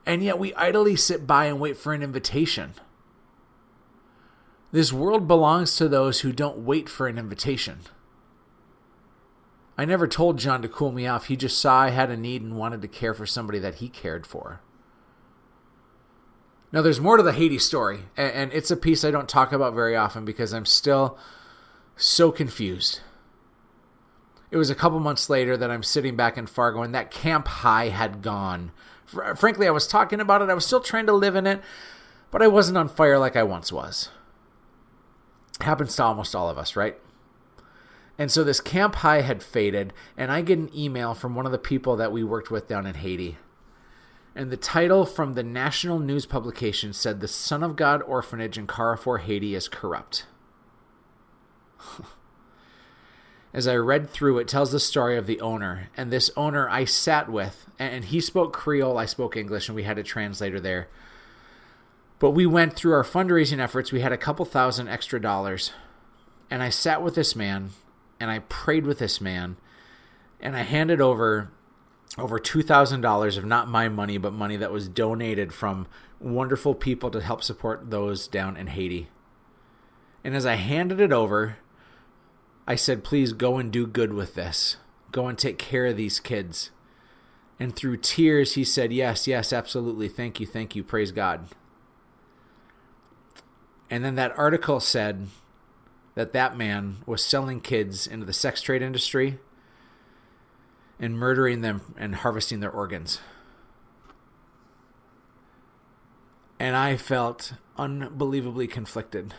and 0.06 0.22
yet 0.22 0.38
we 0.38 0.54
idly 0.54 0.96
sit 0.96 1.26
by 1.26 1.46
and 1.46 1.60
wait 1.60 1.78
for 1.78 1.94
an 1.94 2.04
invitation. 2.04 2.74
This 4.72 4.94
world 4.94 5.28
belongs 5.28 5.76
to 5.78 5.88
those 5.90 6.20
who 6.20 6.32
don't 6.32 6.60
wait 6.60 6.88
for 6.88 7.08
an 7.08 7.18
invitation. 7.18 7.80
I 9.78 9.86
never 9.86 10.08
told 10.08 10.38
John 10.38 10.62
to 10.62 10.70
cool 10.70 10.92
me 10.92 11.08
off. 11.08 11.26
He 11.26 11.36
just 11.36 11.58
saw 11.58 11.82
I 11.82 11.90
had 11.90 12.12
a 12.12 12.18
need 12.18 12.42
and 12.42 12.58
wanted 12.58 12.82
to 12.84 12.88
care 12.88 13.14
for 13.14 13.26
somebody 13.26 13.58
that 13.60 13.76
he 13.76 13.90
cared 13.90 14.28
for. 14.28 14.62
Now, 16.72 16.82
there's 16.82 17.02
more 17.02 17.18
to 17.18 17.24
the 17.24 17.34
Haiti 17.34 17.60
story, 17.60 18.04
and 18.16 18.52
it's 18.54 18.72
a 18.72 18.78
piece 18.78 19.04
I 19.04 19.12
don't 19.12 19.28
talk 19.28 19.52
about 19.52 19.74
very 19.74 19.96
often 19.96 20.24
because 20.24 20.54
I'm 20.54 20.66
still 20.66 21.18
so 21.98 22.32
confused. 22.32 23.02
It 24.52 24.58
was 24.58 24.70
a 24.70 24.76
couple 24.76 25.00
months 25.00 25.30
later 25.30 25.58
that 25.58 25.70
I'm 25.70 25.84
sitting 25.84 26.16
back 26.16 26.38
in 26.38 26.46
Fargo, 26.46 26.82
and 26.82 26.96
that 26.96 27.12
camp 27.12 27.48
high 27.48 27.90
had 27.90 28.22
gone. 28.22 28.72
Frankly, 29.06 29.68
I 29.68 29.72
was 29.72 29.88
talking 29.88 30.22
about 30.22 30.42
it, 30.42 30.50
I 30.50 30.54
was 30.54 30.66
still 30.66 30.80
trying 30.80 31.06
to 31.08 31.14
live 31.14 31.36
in 31.36 31.46
it, 31.46 31.62
but 32.32 32.42
I 32.42 32.48
wasn't 32.48 32.78
on 32.78 32.88
fire 32.88 33.20
like 33.20 33.36
I 33.36 33.44
once 33.44 33.74
was. 33.74 34.10
Happens 35.60 35.96
to 35.98 36.04
almost 36.04 36.34
all 36.34 36.50
of 36.50 36.58
us, 36.58 36.78
right? 36.78 36.98
And 38.18 38.32
so 38.32 38.44
this 38.44 38.62
camp 38.62 38.96
high 38.96 39.22
had 39.22 39.44
faded, 39.44 39.92
and 40.16 40.32
I 40.32 40.42
get 40.42 40.58
an 40.58 40.74
email 40.74 41.14
from 41.14 41.36
one 41.36 41.46
of 41.46 41.52
the 41.52 41.58
people 41.58 41.98
that 41.98 42.14
we 42.14 42.24
worked 42.24 42.50
with 42.50 42.68
down 42.68 42.86
in 42.86 42.96
Haiti. 42.96 43.38
And 44.36 44.50
the 44.50 44.58
title 44.58 45.06
from 45.06 45.34
the 45.34 45.44
national 45.44 46.00
news 46.00 46.26
publication 46.26 46.94
said 46.94 47.20
the 47.20 47.28
Son 47.28 47.64
of 47.64 47.76
God 47.76 48.02
orphanage 48.04 48.58
in 48.58 48.66
Carrefour, 48.66 49.18
Haiti 49.20 49.56
is 49.56 49.68
corrupt. 49.68 50.26
As 53.54 53.68
I 53.68 53.76
read 53.76 54.10
through, 54.10 54.38
it 54.38 54.48
tells 54.48 54.72
the 54.72 54.80
story 54.80 55.18
of 55.18 55.28
the 55.28 55.42
owner. 55.42 55.90
And 55.98 56.10
this 56.10 56.32
owner 56.38 56.70
I 56.70 56.86
sat 56.86 57.30
with, 57.30 57.66
and 57.78 58.06
he 58.06 58.22
spoke 58.22 58.54
Creole, 58.54 58.98
I 58.98 59.06
spoke 59.06 59.36
English, 59.36 59.68
and 59.68 59.76
we 59.76 59.84
had 59.84 59.98
a 59.98 60.04
translator 60.04 60.62
there. 60.62 60.88
But 62.18 62.32
we 62.32 62.46
went 62.46 62.74
through 62.74 62.94
our 62.94 63.04
fundraising 63.04 63.60
efforts. 63.60 63.92
We 63.92 64.00
had 64.00 64.14
a 64.14 64.18
couple 64.18 64.46
thousand 64.46 64.88
extra 64.88 65.20
dollars. 65.20 65.74
And 66.50 66.64
I 66.64 66.70
sat 66.70 67.04
with 67.04 67.16
this 67.16 67.36
man, 67.36 67.72
and 68.22 68.32
I 68.32 68.40
prayed 68.40 68.86
with 68.86 69.00
this 69.00 69.20
man, 69.20 69.58
and 70.40 70.56
I 70.56 70.62
handed 70.62 71.02
over 71.02 71.52
over 72.18 72.40
$2,000 72.40 73.38
of 73.38 73.46
not 73.46 73.70
my 73.70 73.88
money, 73.88 74.18
but 74.18 74.34
money 74.34 74.58
that 74.58 74.72
was 74.72 74.90
donated 74.90 75.54
from 75.54 75.88
wonderful 76.20 76.76
people 76.76 77.10
to 77.12 77.22
help 77.22 77.44
support 77.44 77.90
those 77.90 78.28
down 78.28 78.58
in 78.58 78.68
Haiti. 78.68 79.08
And 80.24 80.36
as 80.36 80.46
I 80.46 80.56
handed 80.56 81.00
it 81.00 81.12
over, 81.12 81.58
I 82.68 82.76
said, 82.76 83.04
please 83.04 83.34
go 83.34 83.58
and 83.58 83.72
do 83.72 83.88
good 83.88 84.14
with 84.14 84.36
this. 84.36 84.78
Go 85.12 85.28
and 85.28 85.38
take 85.38 85.58
care 85.58 85.88
of 85.88 85.98
these 85.98 86.20
kids. 86.20 86.72
And 87.60 87.76
through 87.76 87.98
tears, 87.98 88.56
he 88.56 88.64
said, 88.64 88.92
Yes, 88.92 89.28
yes, 89.28 89.54
absolutely. 89.54 90.08
Thank 90.08 90.40
you, 90.40 90.48
thank 90.48 90.76
you. 90.76 90.84
Praise 90.84 91.12
God. 91.12 91.48
And 93.90 94.04
then 94.04 94.16
that 94.16 94.36
article 94.36 94.80
said 94.80 95.28
that 96.16 96.34
that 96.34 96.58
man 96.58 97.04
was 97.06 97.24
selling 97.24 97.62
kids 97.62 98.08
into 98.08 98.26
the 98.26 98.34
sex 98.34 98.62
trade 98.62 98.82
industry 98.82 99.38
and 101.02 101.18
murdering 101.18 101.62
them 101.62 101.82
and 101.98 102.16
harvesting 102.16 102.60
their 102.60 102.72
organs. 102.72 103.20
And 106.60 106.76
I 106.76 106.96
felt 106.96 107.54
unbelievably 107.76 108.68
conflicted. 108.68 109.26
In 109.26 109.34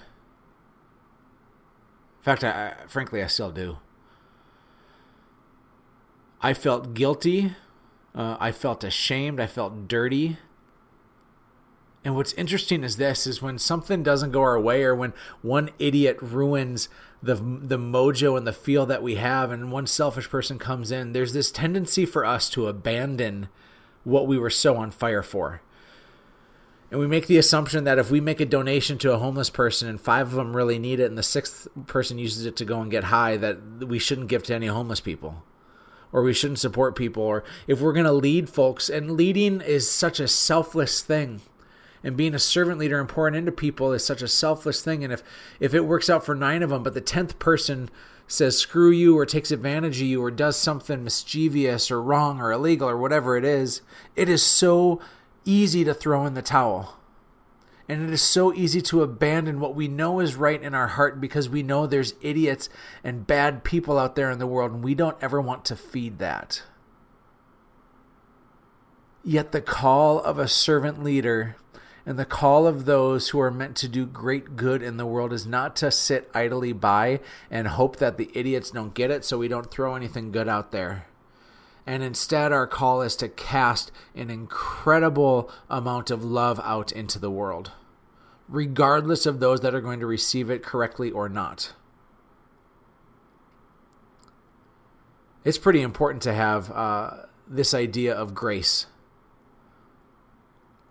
fact, 2.23 2.43
I, 2.43 2.75
frankly, 2.89 3.23
I 3.23 3.29
still 3.29 3.53
do. 3.53 3.79
I 6.41 6.53
felt 6.53 6.95
guilty. 6.95 7.55
Uh, 8.13 8.37
I 8.41 8.51
felt 8.51 8.83
ashamed. 8.83 9.39
I 9.39 9.47
felt 9.47 9.87
dirty. 9.87 10.39
And 12.05 12.17
what's 12.17 12.33
interesting 12.33 12.83
is 12.83 12.97
this 12.97 13.27
is 13.27 13.41
when 13.41 13.59
something 13.59 14.03
doesn't 14.03 14.33
go 14.33 14.41
our 14.41 14.59
way 14.59 14.83
or 14.83 14.95
when 14.95 15.13
one 15.41 15.71
idiot 15.79 16.19
ruins 16.21 16.89
the 17.23 17.37
the 17.37 17.79
mojo 17.79 18.37
and 18.37 18.45
the 18.45 18.53
feel 18.53 18.85
that 18.87 19.03
we 19.03 19.15
have 19.15 19.53
and 19.53 19.71
one 19.71 19.87
selfish 19.87 20.29
person 20.29 20.59
comes 20.59 20.91
in, 20.91 21.13
there's 21.13 21.33
this 21.33 21.53
tendency 21.53 22.05
for 22.05 22.25
us 22.25 22.51
to 22.51 22.67
abandon 22.67 23.49
what 24.03 24.27
we 24.27 24.37
were 24.37 24.51
so 24.51 24.77
on 24.77 24.91
fire 24.91 25.23
for. 25.23 25.63
And 26.91 27.01
we 27.01 27.07
make 27.07 27.29
the 27.29 27.39
assumption 27.39 27.85
that 27.85 27.99
if 27.99 28.11
we 28.11 28.21
make 28.21 28.41
a 28.41 28.45
donation 28.45 28.99
to 28.99 29.13
a 29.13 29.19
homeless 29.19 29.49
person 29.49 29.89
and 29.89 30.01
five 30.01 30.27
of 30.27 30.35
them 30.35 30.55
really 30.55 30.79
need 30.79 31.01
it 31.01 31.07
and 31.07 31.17
the 31.17 31.23
sixth 31.23 31.69
person 31.87 32.19
uses 32.19 32.45
it 32.45 32.57
to 32.57 32.65
go 32.65 32.81
and 32.81 32.91
get 32.91 33.05
high, 33.05 33.37
that 33.39 33.87
we 33.87 33.99
shouldn't 33.99 34.29
give 34.29 34.43
to 34.45 34.55
any 34.55 34.67
homeless 34.67 35.01
people 35.01 35.45
or 36.13 36.23
we 36.23 36.35
shouldn't 36.35 36.59
support 36.59 36.95
people 36.95 37.23
or 37.23 37.43
if 37.67 37.81
we're 37.81 37.95
going 37.95 38.05
to 38.05 38.13
lead 38.13 38.51
folks 38.51 38.91
and 38.91 39.13
leading 39.13 39.61
is 39.63 39.91
such 39.91 40.21
a 40.21 40.29
selfless 40.29 41.01
thing 41.01 41.41
and 42.05 42.17
being 42.17 42.35
a 42.35 42.39
servant 42.39 42.79
leader 42.79 42.99
and 42.99 43.09
pouring 43.09 43.35
into 43.35 43.53
people 43.53 43.93
is 43.93 44.05
such 44.05 44.23
a 44.23 44.29
selfless 44.29 44.83
thing 44.83 45.05
and 45.05 45.13
if 45.13 45.23
if 45.61 45.75
it 45.75 45.87
works 45.87 46.11
out 46.11 46.25
for 46.25 46.35
9 46.35 46.63
of 46.63 46.71
them 46.71 46.83
but 46.83 46.95
the 46.95 47.01
10th 47.01 47.39
person 47.39 47.91
says 48.27 48.59
screw 48.59 48.91
you 48.91 49.17
or 49.19 49.27
takes 49.27 49.51
advantage 49.51 50.01
of 50.01 50.07
you 50.07 50.23
or 50.23 50.31
does 50.31 50.57
something 50.57 51.05
mischievous 51.05 51.91
or 51.91 52.03
wrong 52.03 52.41
or 52.41 52.53
illegal 52.53 52.89
or 52.89 52.97
whatever 52.97 53.37
it 53.37 53.45
is 53.45 53.83
it 54.17 54.29
is 54.29 54.43
so 54.43 55.01
easy 55.45 55.85
to 55.85 55.95
throw 55.95 56.25
in 56.27 56.35
the 56.35 56.43
towel 56.43 56.99
and 57.89 58.03
it 58.03 58.11
is 58.11 58.23
so 58.23 58.55
easy 58.55 58.81
to 58.81 59.03
abandon 59.03 59.61
what 59.61 59.75
we 59.75 59.89
know 59.89 60.21
is 60.21 60.35
right 60.35 60.63
in 60.63 60.75
our 60.75 60.87
heart 60.87 61.21
because 61.21 61.49
we 61.49 61.63
know 61.63 61.87
there's 61.87 62.15
idiots 62.23 62.69
and 63.03 63.27
bad 63.27 63.65
people 63.65 63.99
out 63.99 64.15
there 64.15 64.31
in 64.31 64.39
the 64.39 64.47
world, 64.47 64.73
and 64.73 64.85
we 64.85 64.95
don't 64.95 65.17
ever 65.21 65.41
want 65.41 65.65
to 65.67 65.77
feed 65.77 66.19
that. 66.19 66.63
Yet 69.25 69.53
the 69.53 69.61
call 69.61 70.21
of 70.21 70.39
a 70.39 70.49
servant 70.49 71.03
leader 71.03 71.57
and 72.05 72.19
the 72.19 72.25
call 72.25 72.67
of 72.67 72.85
those 72.85 73.29
who 73.29 73.41
are 73.41 73.51
meant 73.51 73.77
to 73.77 73.89
do 73.89 74.07
great 74.07 74.57
good 74.57 74.83
in 74.83 74.97
the 74.97 75.07
world 75.07 75.33
is 75.33 75.47
not 75.47 75.77
to 75.77 75.91
sit 75.91 76.31
idly 76.35 76.73
by 76.73 77.21
and 77.51 77.69
hope 77.69 77.97
that 77.97 78.17
the 78.17 78.31
idiots 78.35 78.73
don't 78.73 78.95
get 78.95 79.11
it 79.11 79.25
so 79.25 79.39
we 79.39 79.49
don't 79.49 79.71
throw 79.71 79.95
anything 79.95 80.33
good 80.33 80.49
out 80.49 80.73
there. 80.73 81.07
And 81.87 82.03
instead, 82.03 82.53
our 82.53 82.67
call 82.67 83.03
is 83.03 83.17
to 83.17 83.29
cast 83.29 83.91
an 84.15 84.31
incredible 84.31 85.51
amount 85.69 86.11
of 86.11 86.25
love 86.25 86.61
out 86.63 86.93
into 86.93 87.19
the 87.19 87.31
world, 87.31 87.73
regardless 88.49 89.27
of 89.27 89.41
those 89.41 89.61
that 89.61 89.75
are 89.75 89.81
going 89.81 90.01
to 90.01 90.07
receive 90.07 90.51
it 90.51 90.63
correctly 90.63 91.11
or 91.11 91.29
not. 91.29 91.73
It's 95.45 95.59
pretty 95.59 95.83
important 95.83 96.23
to 96.23 96.33
have 96.33 96.71
uh, 96.71 97.11
this 97.49 97.75
idea 97.75 98.15
of 98.15 98.33
grace. 98.33 98.87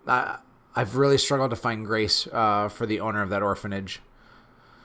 I, 0.05 0.39
I've 0.75 0.95
really 0.95 1.17
struggled 1.17 1.49
to 1.49 1.55
find 1.55 1.85
grace 1.85 2.27
uh, 2.31 2.69
for 2.69 2.85
the 2.85 2.99
owner 2.99 3.21
of 3.21 3.29
that 3.29 3.41
orphanage. 3.41 4.01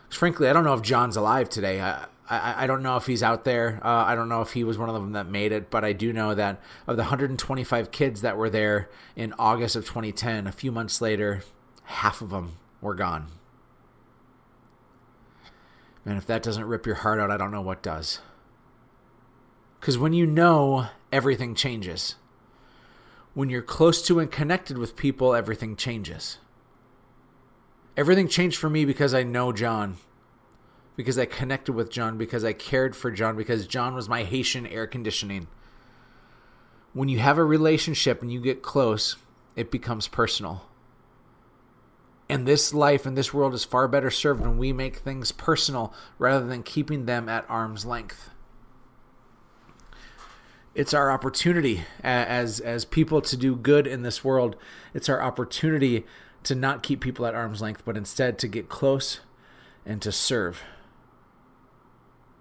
Frankly, 0.09 0.49
I 0.49 0.53
don't 0.53 0.65
know 0.65 0.75
if 0.75 0.83
John's 0.83 1.17
alive 1.17 1.49
today. 1.49 1.81
I, 1.81 2.07
I, 2.29 2.65
I 2.65 2.67
don't 2.67 2.83
know 2.83 2.97
if 2.97 3.07
he's 3.07 3.23
out 3.23 3.45
there. 3.45 3.81
Uh, 3.85 4.05
I 4.05 4.15
don't 4.15 4.29
know 4.29 4.43
if 4.43 4.53
he 4.53 4.65
was 4.65 4.79
one 4.79 4.89
of 4.89 4.95
them 4.95 5.13
that 5.13 5.29
made 5.29 5.53
it, 5.53 5.71
but 5.71 5.85
I 5.85 5.93
do 5.93 6.13
know 6.13 6.35
that 6.35 6.61
of 6.87 6.97
the 6.97 7.05
125 7.05 7.91
kids 7.91 8.21
that 8.23 8.37
were 8.37 8.51
there 8.51 8.89
in 9.15 9.33
August 9.39 9.77
of 9.77 9.85
2010, 9.85 10.47
a 10.47 10.53
few 10.53 10.73
months 10.73 11.01
later, 11.01 11.43
half 11.85 12.21
of 12.21 12.31
them 12.31 12.57
were 12.81 12.95
gone. 12.95 13.29
Man, 16.05 16.17
if 16.17 16.27
that 16.27 16.43
doesn't 16.43 16.65
rip 16.65 16.87
your 16.87 16.97
heart 16.97 17.21
out, 17.21 17.31
I 17.31 17.37
don't 17.37 17.51
know 17.51 17.63
what 17.63 17.83
does. 17.83 18.21
Because 19.81 19.99
when 19.99 20.13
you 20.13 20.27
know, 20.27 20.87
everything 21.13 21.55
changes 21.55 22.17
when 23.37 23.51
you're 23.51 23.61
close 23.61 24.01
to 24.01 24.19
and 24.19 24.33
connected 24.33 24.79
with 24.79 24.97
people, 24.97 25.35
everything 25.35 25.77
changes. 25.77 26.39
Everything 27.95 28.29
changed 28.29 28.57
for 28.57 28.71
me 28.71 28.87
because 28.87 29.13
I 29.13 29.25
know 29.25 29.53
John, 29.53 29.99
because 30.97 31.19
I 31.19 31.27
connected 31.27 31.75
with 31.75 31.91
John, 31.91 32.17
because 32.17 32.47
I 32.47 32.55
cared 32.55 32.97
for 32.97 33.11
John, 33.11 33.37
because 33.37 33.67
John 33.67 33.95
was 33.95 34.09
my 34.09 34.25
Haitian 34.25 34.67
air 34.67 34.87
conditioning. 34.87 35.49
When 36.95 37.11
you 37.11 37.19
have 37.19 37.37
a 37.37 37.45
relationship 37.45 38.23
and 38.23 38.33
you 38.33 38.41
get 38.41 38.63
close, 38.63 39.17
it 39.55 39.71
becomes 39.71 40.09
personal. 40.09 40.63
And 42.31 42.49
this 42.49 42.73
life 42.73 43.05
and 43.05 43.19
this 43.19 43.35
world 43.35 43.53
is 43.53 43.65
far 43.65 43.87
better 43.87 44.11
served 44.11 44.41
when 44.41 44.57
we 44.57 44.73
make 44.73 44.97
things 44.97 45.31
personal 45.31 45.93
rather 46.19 46.47
than 46.47 46.63
keeping 46.63 47.05
them 47.05 47.29
at 47.29 47.45
arm's 47.51 47.85
length 47.85 48.31
it's 50.77 50.93
our 50.93 51.11
opportunity 51.11 51.85
as 52.05 52.61
as 52.61 52.85
people 52.85 53.23
to 53.23 53.37
do 53.37 53.57
good 53.57 53.87
in 53.87 54.03
this 54.03 54.23
world. 54.23 54.57
It's 54.93 55.09
our 55.09 55.23
opportunity 55.23 56.05
to 56.45 56.55
not 56.55 56.83
keep 56.83 57.01
people 57.01 57.25
at 57.25 57.35
arm's 57.35 57.63
length, 57.63 57.83
but 57.85 57.97
instead 57.97 58.39
to 58.39 58.47
get 58.47 58.69
close 58.69 59.21
and 59.87 60.03
to 60.03 60.13
serve. 60.13 60.63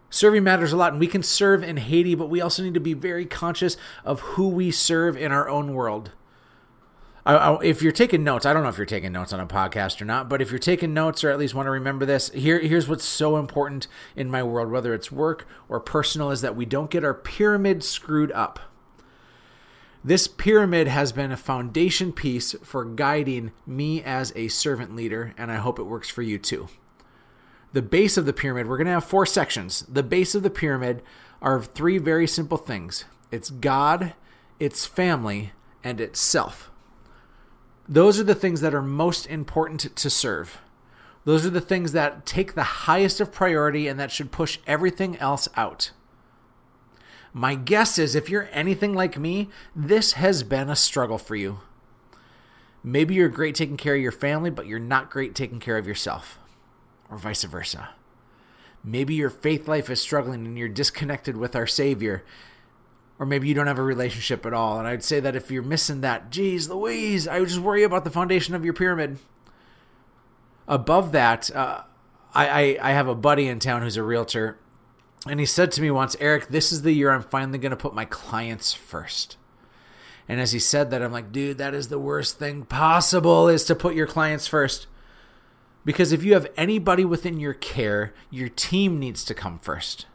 Serving 0.10 0.44
matters 0.44 0.74
a 0.74 0.78
lot, 0.78 0.92
and 0.92 1.00
we 1.00 1.08
can 1.08 1.24
serve 1.24 1.64
in 1.64 1.78
Haiti, 1.78 2.14
but 2.14 2.30
we 2.30 2.42
also 2.42 2.62
need 2.62 2.74
to 2.74 2.80
be 2.80 2.94
very 2.94 3.26
conscious 3.26 3.78
of 4.04 4.20
who 4.22 4.50
we 4.50 4.70
serve 4.70 5.18
in 5.18 5.32
our 5.32 5.50
own 5.50 5.74
world. 5.74 6.12
I, 7.26 7.36
I, 7.36 7.64
if 7.64 7.82
you're 7.82 7.92
taking 7.92 8.24
notes, 8.24 8.46
I 8.46 8.54
don't 8.54 8.64
know 8.64 8.70
if 8.70 8.78
you're 8.78 8.86
taking 8.86 9.12
notes 9.12 9.34
on 9.34 9.40
a 9.40 9.48
podcast 9.48 10.00
or 10.02 10.06
not, 10.06 10.30
but 10.30 10.42
if 10.42 10.52
you're 10.52 10.60
taking 10.60 10.94
notes 10.94 11.24
or 11.24 11.32
at 11.32 11.40
least 11.40 11.56
want 11.56 11.66
to 11.66 11.72
remember 11.72 12.06
this, 12.06 12.30
here 12.30 12.60
here's 12.60 12.88
what's 12.88 13.06
so 13.06 13.38
important 13.38 13.88
in 14.16 14.30
my 14.30 14.44
world, 14.44 14.72
whether 14.72 14.94
it's 14.94 15.12
work 15.12 15.48
or 15.68 15.80
personal, 15.80 16.30
is 16.30 16.42
that 16.42 16.56
we 16.56 16.66
don't 16.66 16.92
get 16.92 17.04
our 17.04 17.14
pyramid 17.14 17.84
screwed 17.84 18.32
up. 18.34 18.60
This 20.04 20.28
pyramid 20.28 20.88
has 20.88 21.12
been 21.12 21.32
a 21.32 21.38
foundation 21.38 22.14
piece 22.14 22.54
for 22.62 22.86
guiding 22.86 23.54
me 23.66 24.04
as 24.04 24.32
a 24.36 24.50
servant 24.50 24.96
leader, 24.96 25.34
and 25.36 25.52
I 25.52 25.56
hope 25.56 25.80
it 25.80 25.84
works 25.84 26.12
for 26.12 26.22
you 26.22 26.38
too. 26.38 26.68
The 27.74 27.82
base 27.82 28.16
of 28.16 28.28
the 28.28 28.34
pyramid, 28.34 28.68
we're 28.68 28.78
going 28.78 28.86
to 28.86 28.94
have 28.94 29.04
four 29.04 29.26
sections. 29.26 29.84
The 29.90 30.04
base 30.04 30.36
of 30.36 30.44
the 30.44 30.52
pyramid 30.52 31.02
are 31.42 31.62
three 31.62 31.98
very 31.98 32.28
simple 32.28 32.60
things 32.60 33.06
it's 33.32 33.50
God, 33.50 34.14
it's 34.60 34.86
family, 34.86 35.54
and 35.84 36.00
it's 36.00 36.20
self. 36.20 36.70
Those 37.88 38.20
are 38.20 38.24
the 38.24 38.36
things 38.36 38.62
that 38.62 38.74
are 38.74 38.82
most 38.82 39.28
important 39.28 39.96
to 39.96 40.10
serve. 40.10 40.60
Those 41.24 41.46
are 41.46 41.52
the 41.52 41.62
things 41.62 41.92
that 41.92 42.26
take 42.26 42.54
the 42.54 42.64
highest 42.64 43.20
of 43.20 43.32
priority 43.32 43.88
and 43.88 44.00
that 44.00 44.12
should 44.12 44.32
push 44.32 44.60
everything 44.68 45.18
else 45.18 45.48
out. 45.56 45.92
My 47.34 47.56
guess 47.56 48.00
is 48.00 48.16
if 48.16 48.30
you're 48.30 48.48
anything 48.52 48.94
like 48.94 49.20
me, 49.20 49.50
this 49.76 50.14
has 50.14 50.42
been 50.44 50.70
a 50.70 50.76
struggle 50.76 51.18
for 51.18 51.36
you. 51.36 51.60
Maybe 52.84 53.16
you're 53.16 53.30
great 53.30 53.56
taking 53.56 53.78
care 53.78 53.96
of 53.96 54.02
your 54.02 54.12
family, 54.12 54.52
but 54.52 54.68
you're 54.68 54.80
not 54.80 55.10
great 55.10 55.36
taking 55.36 55.60
care 55.60 55.78
of 55.78 55.88
yourself, 55.88 56.40
or 57.10 57.18
vice 57.18 57.44
versa. 57.44 57.90
Maybe 58.84 59.16
your 59.16 59.32
faith 59.32 59.68
life 59.68 59.90
is 59.90 60.00
struggling 60.00 60.46
and 60.46 60.58
you're 60.58 60.70
disconnected 60.70 61.36
with 61.36 61.56
our 61.56 61.66
Savior, 61.66 62.24
Or 63.18 63.26
maybe 63.26 63.48
you 63.48 63.54
don't 63.54 63.68
have 63.68 63.80
a 63.80 63.84
relationship 63.84 64.46
at 64.46 64.54
all. 64.54 64.78
And 64.78 64.88
I'd 64.88 65.04
say 65.04 65.20
that 65.22 65.36
if 65.36 65.50
you're 65.50 65.64
missing 65.64 66.02
that, 66.02 66.32
geez, 66.32 66.70
Louise, 66.70 67.28
I 67.28 67.40
would 67.40 67.50
just 67.50 67.62
worry 67.62 67.84
about 67.84 68.04
the 68.04 68.10
foundation 68.10 68.56
of 68.56 68.66
your 68.66 68.74
pyramid. 68.74 69.20
Above 70.68 71.12
that, 71.14 71.56
uh, 71.56 71.84
I, 72.34 72.48
I, 72.48 72.90
I 72.90 72.92
have 72.92 73.08
a 73.08 73.16
buddy 73.16 73.48
in 73.48 73.60
town 73.60 73.82
who's 73.82 73.98
a 73.98 74.04
realtor, 74.04 74.58
and 75.28 75.40
he 75.40 75.46
said 75.46 75.72
to 75.74 75.82
me 75.82 75.90
once, 75.90 76.18
Eric, 76.20 76.50
this 76.50 76.72
is 76.72 76.82
the 76.82 76.92
year 76.92 77.12
I'm 77.12 77.24
finally 77.24 77.58
going 77.58 77.72
to 77.72 77.78
put 77.78 77.96
my 77.96 78.06
clients 78.06 78.74
first. 78.74 79.38
And 80.28 80.42
as 80.42 80.52
he 80.52 80.60
said 80.60 80.92
that, 80.92 81.02
I'm 81.02 81.12
like, 81.12 81.32
dude, 81.32 81.58
that 81.60 81.74
is 81.74 81.88
the 81.88 82.00
worst 82.00 82.38
thing 82.38 82.66
possible 82.66 83.48
is 83.48 83.64
to 83.66 83.76
put 83.76 83.96
your 83.96 84.08
clients 84.08 84.48
first. 84.48 84.88
Because 85.84 86.12
if 86.12 86.24
you 86.24 86.34
have 86.34 86.52
anybody 86.58 87.06
within 87.06 87.40
your 87.40 87.54
care, 87.54 88.14
your 88.32 88.50
team 88.50 89.00
needs 89.00 89.24
to 89.26 89.36
come 89.36 89.60
first. 89.60 90.08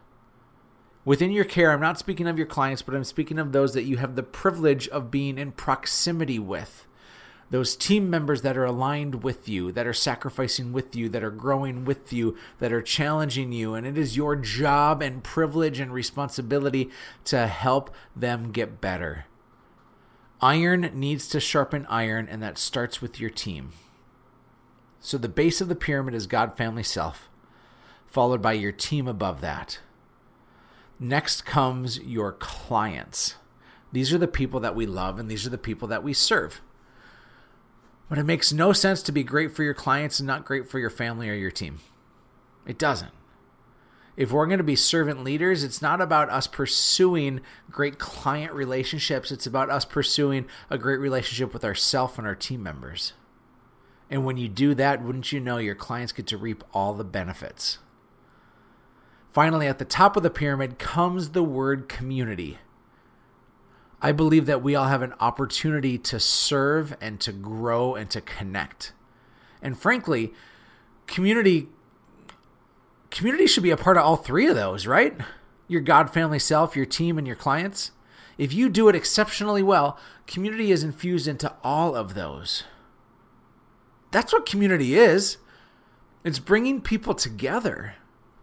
Within 1.03 1.31
your 1.31 1.45
care, 1.45 1.71
I'm 1.71 1.81
not 1.81 1.97
speaking 1.97 2.27
of 2.27 2.37
your 2.37 2.47
clients, 2.47 2.83
but 2.83 2.93
I'm 2.93 3.03
speaking 3.03 3.39
of 3.39 3.51
those 3.51 3.73
that 3.73 3.83
you 3.83 3.97
have 3.97 4.15
the 4.15 4.23
privilege 4.23 4.87
of 4.89 5.09
being 5.09 5.37
in 5.37 5.51
proximity 5.51 6.37
with. 6.37 6.85
Those 7.49 7.75
team 7.75 8.09
members 8.09 8.43
that 8.43 8.55
are 8.55 8.63
aligned 8.63 9.23
with 9.23 9.49
you, 9.49 9.71
that 9.73 9.87
are 9.87 9.93
sacrificing 9.93 10.71
with 10.71 10.95
you, 10.95 11.09
that 11.09 11.23
are 11.23 11.31
growing 11.31 11.83
with 11.83 12.13
you, 12.13 12.37
that 12.59 12.71
are 12.71 12.81
challenging 12.81 13.51
you. 13.51 13.73
And 13.73 13.85
it 13.85 13.97
is 13.97 14.15
your 14.15 14.35
job 14.35 15.01
and 15.01 15.23
privilege 15.23 15.79
and 15.79 15.91
responsibility 15.91 16.89
to 17.25 17.47
help 17.47 17.93
them 18.15 18.51
get 18.51 18.79
better. 18.79 19.25
Iron 20.39 20.91
needs 20.93 21.27
to 21.29 21.39
sharpen 21.39 21.85
iron, 21.89 22.27
and 22.29 22.41
that 22.41 22.57
starts 22.57 23.01
with 23.01 23.19
your 23.19 23.29
team. 23.29 23.71
So 25.01 25.17
the 25.17 25.27
base 25.27 25.61
of 25.61 25.67
the 25.67 25.75
pyramid 25.75 26.13
is 26.13 26.27
God, 26.27 26.55
family, 26.55 26.83
self, 26.83 27.27
followed 28.07 28.41
by 28.41 28.53
your 28.53 28.71
team 28.71 29.07
above 29.07 29.41
that. 29.41 29.79
Next 31.01 31.45
comes 31.45 31.99
your 31.99 32.31
clients. 32.31 33.35
These 33.91 34.13
are 34.13 34.17
the 34.17 34.27
people 34.27 34.61
that 34.61 34.75
we 34.75 34.85
love, 34.85 35.19
and 35.19 35.29
these 35.29 35.45
are 35.45 35.49
the 35.49 35.57
people 35.57 35.89
that 35.89 36.03
we 36.03 36.13
serve. 36.13 36.61
But 38.07 38.17
it 38.17 38.23
makes 38.23 38.53
no 38.53 38.71
sense 38.71 39.03
to 39.03 39.11
be 39.11 39.23
great 39.23 39.53
for 39.53 39.63
your 39.63 39.73
clients 39.73 40.19
and 40.19 40.27
not 40.27 40.45
great 40.45 40.69
for 40.69 40.79
your 40.79 40.89
family 40.89 41.29
or 41.29 41.33
your 41.33 41.51
team. 41.51 41.79
It 42.65 42.77
doesn't 42.77 43.11
if 44.17 44.31
we're 44.31 44.45
going 44.45 44.57
to 44.57 44.63
be 44.63 44.75
servant 44.75 45.23
leaders, 45.23 45.63
it's 45.63 45.81
not 45.81 46.01
about 46.01 46.29
us 46.29 46.45
pursuing 46.47 47.41
great 47.69 47.97
client 47.97 48.53
relationships. 48.53 49.31
It's 49.31 49.47
about 49.47 49.69
us 49.69 49.85
pursuing 49.85 50.45
a 50.69 50.77
great 50.77 50.99
relationship 50.99 51.53
with 51.53 51.63
ourselves 51.63 52.17
and 52.17 52.27
our 52.27 52.35
team 52.35 52.61
members. 52.61 53.13
And 54.09 54.25
when 54.25 54.37
you 54.37 54.49
do 54.49 54.75
that, 54.75 55.01
wouldn't 55.01 55.31
you 55.31 55.39
know 55.39 55.57
your 55.57 55.75
clients 55.75 56.11
get 56.11 56.27
to 56.27 56.37
reap 56.37 56.63
all 56.73 56.93
the 56.93 57.05
benefits? 57.05 57.77
Finally, 59.31 59.67
at 59.67 59.79
the 59.79 59.85
top 59.85 60.17
of 60.17 60.23
the 60.23 60.29
pyramid 60.29 60.77
comes 60.77 61.29
the 61.29 61.43
word 61.43 61.87
community. 61.87 62.57
I 64.01 64.11
believe 64.11 64.45
that 64.47 64.63
we 64.63 64.75
all 64.75 64.87
have 64.87 65.01
an 65.01 65.13
opportunity 65.19 65.97
to 65.99 66.19
serve 66.19 66.95
and 66.99 67.19
to 67.21 67.31
grow 67.31 67.95
and 67.95 68.09
to 68.09 68.19
connect. 68.19 68.93
And 69.61 69.77
frankly, 69.77 70.33
community 71.07 71.69
community 73.11 73.45
should 73.45 73.63
be 73.63 73.71
a 73.71 73.77
part 73.77 73.97
of 73.97 74.03
all 74.03 74.15
three 74.15 74.47
of 74.47 74.55
those, 74.55 74.87
right? 74.87 75.15
Your 75.67 75.81
God 75.81 76.11
family 76.11 76.39
self, 76.39 76.75
your 76.75 76.85
team, 76.85 77.17
and 77.17 77.27
your 77.27 77.35
clients. 77.35 77.91
If 78.37 78.53
you 78.53 78.69
do 78.69 78.89
it 78.89 78.95
exceptionally 78.95 79.61
well, 79.61 79.99
community 80.25 80.71
is 80.71 80.83
infused 80.83 81.27
into 81.27 81.53
all 81.63 81.95
of 81.95 82.15
those. 82.15 82.63
That's 84.09 84.33
what 84.33 84.45
community 84.45 84.95
is. 84.95 85.37
It's 86.23 86.39
bringing 86.39 86.81
people 86.81 87.13
together. 87.13 87.95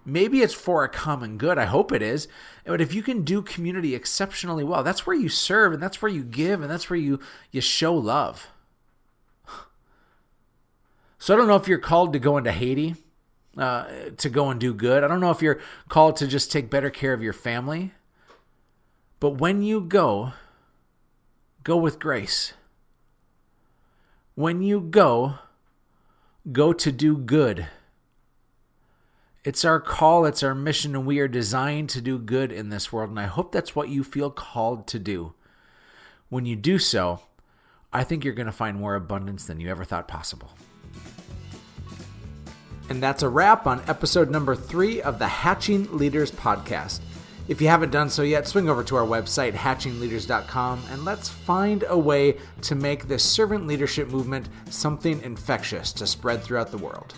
Maybe 0.08 0.40
it's 0.40 0.54
for 0.54 0.84
a 0.84 0.88
common 0.88 1.36
good. 1.36 1.58
I 1.58 1.66
hope 1.66 1.92
it 1.92 2.00
is. 2.00 2.28
But 2.64 2.80
if 2.80 2.94
you 2.94 3.02
can 3.02 3.24
do 3.24 3.42
community 3.42 3.94
exceptionally 3.94 4.64
well, 4.64 4.82
that's 4.82 5.06
where 5.06 5.16
you 5.16 5.28
serve 5.28 5.74
and 5.74 5.82
that's 5.82 6.00
where 6.00 6.10
you 6.10 6.24
give 6.24 6.62
and 6.62 6.70
that's 6.70 6.88
where 6.88 6.98
you, 6.98 7.20
you 7.50 7.60
show 7.60 7.94
love. 7.94 8.48
So 11.18 11.34
I 11.34 11.36
don't 11.36 11.48
know 11.48 11.56
if 11.56 11.68
you're 11.68 11.78
called 11.78 12.12
to 12.14 12.18
go 12.18 12.38
into 12.38 12.52
Haiti 12.52 12.94
uh, 13.58 13.86
to 14.16 14.30
go 14.30 14.50
and 14.50 14.58
do 14.58 14.72
good. 14.72 15.04
I 15.04 15.08
don't 15.08 15.20
know 15.20 15.30
if 15.30 15.42
you're 15.42 15.60
called 15.88 16.16
to 16.16 16.26
just 16.26 16.50
take 16.50 16.70
better 16.70 16.90
care 16.90 17.12
of 17.12 17.22
your 17.22 17.32
family. 17.32 17.92
But 19.20 19.30
when 19.30 19.62
you 19.62 19.80
go, 19.80 20.32
go 21.64 21.76
with 21.76 21.98
grace. 21.98 22.54
When 24.36 24.62
you 24.62 24.80
go, 24.80 25.34
go 26.52 26.72
to 26.72 26.92
do 26.92 27.18
good. 27.18 27.66
It's 29.44 29.64
our 29.64 29.80
call, 29.80 30.26
it's 30.26 30.42
our 30.42 30.54
mission, 30.54 30.96
and 30.96 31.06
we 31.06 31.20
are 31.20 31.28
designed 31.28 31.90
to 31.90 32.00
do 32.00 32.18
good 32.18 32.50
in 32.50 32.70
this 32.70 32.92
world. 32.92 33.10
And 33.10 33.20
I 33.20 33.26
hope 33.26 33.52
that's 33.52 33.76
what 33.76 33.88
you 33.88 34.02
feel 34.02 34.30
called 34.30 34.86
to 34.88 34.98
do. 34.98 35.32
When 36.28 36.44
you 36.44 36.56
do 36.56 36.78
so, 36.78 37.20
I 37.92 38.04
think 38.04 38.24
you're 38.24 38.34
going 38.34 38.46
to 38.46 38.52
find 38.52 38.76
more 38.76 38.96
abundance 38.96 39.46
than 39.46 39.60
you 39.60 39.70
ever 39.70 39.84
thought 39.84 40.08
possible. 40.08 40.50
And 42.90 43.02
that's 43.02 43.22
a 43.22 43.28
wrap 43.28 43.66
on 43.66 43.82
episode 43.86 44.30
number 44.30 44.56
three 44.56 45.00
of 45.00 45.18
the 45.18 45.28
Hatching 45.28 45.96
Leaders 45.96 46.30
podcast. 46.32 47.00
If 47.46 47.62
you 47.62 47.68
haven't 47.68 47.92
done 47.92 48.10
so 48.10 48.22
yet, 48.22 48.46
swing 48.46 48.68
over 48.68 48.82
to 48.84 48.96
our 48.96 49.06
website, 49.06 49.54
hatchingleaders.com, 49.54 50.82
and 50.90 51.04
let's 51.04 51.28
find 51.28 51.84
a 51.88 51.96
way 51.96 52.36
to 52.62 52.74
make 52.74 53.08
this 53.08 53.24
servant 53.24 53.66
leadership 53.66 54.08
movement 54.08 54.48
something 54.68 55.22
infectious 55.22 55.92
to 55.94 56.06
spread 56.06 56.42
throughout 56.42 56.70
the 56.70 56.78
world. 56.78 57.14